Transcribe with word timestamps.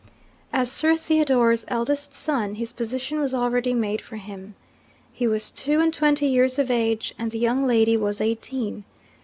As 0.51 0.71
Sir 0.71 0.97
Theodore's 0.97 1.63
eldest 1.67 2.11
son, 2.15 2.55
his 2.55 2.73
position 2.73 3.19
was 3.19 3.35
already 3.35 3.71
made 3.71 4.01
for 4.01 4.15
him. 4.15 4.55
He 5.13 5.27
was 5.27 5.51
two 5.51 5.79
and 5.79 5.93
twenty 5.93 6.25
years 6.25 6.57
of 6.57 6.71
age; 6.71 7.13
and 7.19 7.29
the 7.29 7.37
young 7.37 7.67
lady 7.67 7.95
was 7.97 8.19
eighteen. 8.19 8.83